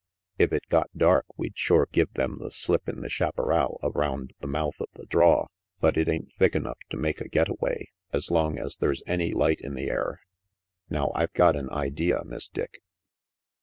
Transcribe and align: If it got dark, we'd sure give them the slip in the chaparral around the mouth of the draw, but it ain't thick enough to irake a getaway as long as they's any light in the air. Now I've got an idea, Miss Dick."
If 0.39 0.51
it 0.51 0.63
got 0.67 0.89
dark, 0.97 1.27
we'd 1.37 1.55
sure 1.55 1.87
give 1.91 2.11
them 2.15 2.39
the 2.39 2.49
slip 2.49 2.89
in 2.89 3.01
the 3.01 3.07
chaparral 3.07 3.79
around 3.83 4.33
the 4.39 4.47
mouth 4.47 4.81
of 4.81 4.87
the 4.95 5.05
draw, 5.05 5.45
but 5.79 5.95
it 5.95 6.09
ain't 6.09 6.33
thick 6.33 6.55
enough 6.55 6.79
to 6.89 6.97
irake 6.97 7.21
a 7.21 7.29
getaway 7.29 7.89
as 8.11 8.31
long 8.31 8.57
as 8.57 8.77
they's 8.77 9.03
any 9.05 9.31
light 9.31 9.61
in 9.61 9.75
the 9.75 9.91
air. 9.91 10.21
Now 10.89 11.11
I've 11.13 11.33
got 11.33 11.55
an 11.55 11.69
idea, 11.69 12.23
Miss 12.25 12.47
Dick." 12.47 12.81